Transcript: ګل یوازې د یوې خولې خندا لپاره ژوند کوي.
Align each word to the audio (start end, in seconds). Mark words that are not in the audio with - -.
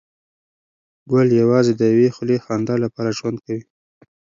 ګل 1.11 1.27
یوازې 1.41 1.73
د 1.75 1.81
یوې 1.93 2.09
خولې 2.15 2.37
خندا 2.45 2.75
لپاره 2.85 3.15
ژوند 3.17 3.37
کوي. 3.45 3.63